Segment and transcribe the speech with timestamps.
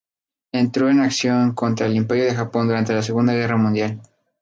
[0.51, 4.01] Entró en acción contra el Imperio del Japón durante la Segunda Guerra Mundial.